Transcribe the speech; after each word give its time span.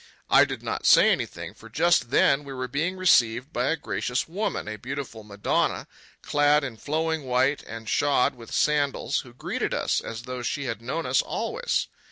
I 0.31 0.45
did 0.45 0.63
not 0.63 0.87
say 0.87 1.11
anything, 1.11 1.53
for 1.53 1.69
just 1.69 2.09
then 2.09 2.43
we 2.43 2.53
were 2.53 2.67
being 2.67 2.97
received 2.97 3.53
by 3.53 3.67
a 3.67 3.75
gracious 3.77 4.27
woman, 4.27 4.67
a 4.67 4.75
beautiful 4.77 5.21
Madonna, 5.23 5.85
clad 6.23 6.63
in 6.63 6.77
flowing 6.77 7.21
white 7.25 7.61
and 7.67 7.87
shod 7.87 8.33
with 8.33 8.51
sandals, 8.51 9.19
who 9.19 9.31
greeted 9.31 9.75
us 9.75 10.01
as 10.03 10.23
though 10.23 10.41
she 10.41 10.63
had 10.63 10.81
known 10.81 11.05
us 11.05 11.21
always. 11.21 11.85